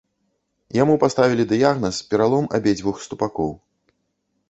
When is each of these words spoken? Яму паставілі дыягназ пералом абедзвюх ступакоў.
Яму 0.77 0.95
паставілі 1.03 1.47
дыягназ 1.53 2.01
пералом 2.09 2.51
абедзвюх 2.61 2.97
ступакоў. 3.07 3.51